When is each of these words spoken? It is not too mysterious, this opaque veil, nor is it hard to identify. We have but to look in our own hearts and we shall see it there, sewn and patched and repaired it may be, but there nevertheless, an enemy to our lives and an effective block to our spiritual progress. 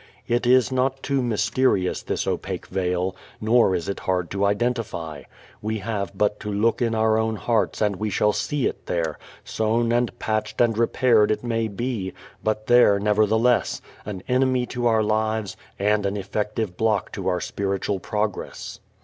It 0.27 0.47
is 0.47 0.71
not 0.71 1.03
too 1.03 1.21
mysterious, 1.21 2.01
this 2.01 2.25
opaque 2.25 2.65
veil, 2.69 3.15
nor 3.39 3.75
is 3.75 3.87
it 3.87 3.99
hard 3.99 4.31
to 4.31 4.45
identify. 4.47 5.25
We 5.61 5.77
have 5.77 6.17
but 6.17 6.39
to 6.39 6.51
look 6.51 6.81
in 6.81 6.95
our 6.95 7.19
own 7.19 7.35
hearts 7.35 7.81
and 7.81 7.97
we 7.97 8.09
shall 8.09 8.33
see 8.33 8.65
it 8.65 8.87
there, 8.87 9.19
sewn 9.43 9.91
and 9.91 10.17
patched 10.17 10.59
and 10.59 10.75
repaired 10.75 11.29
it 11.29 11.43
may 11.43 11.67
be, 11.67 12.13
but 12.43 12.65
there 12.65 12.97
nevertheless, 12.99 13.79
an 14.03 14.23
enemy 14.27 14.65
to 14.73 14.87
our 14.87 15.03
lives 15.03 15.55
and 15.77 16.03
an 16.07 16.17
effective 16.17 16.75
block 16.77 17.11
to 17.11 17.27
our 17.27 17.39
spiritual 17.39 17.99
progress. 17.99 18.79